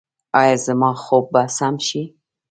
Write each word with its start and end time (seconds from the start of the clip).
ایا 0.41 0.55
زما 0.65 0.91
خوب 1.03 1.25
به 1.33 1.41
سم 1.57 1.75
شي؟ 1.87 2.01